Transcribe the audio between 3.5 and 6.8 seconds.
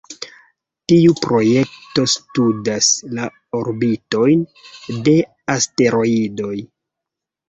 orbitojn de asteroidoj.